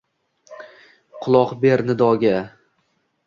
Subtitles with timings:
[1.21, 2.35] Quloq ber nidoga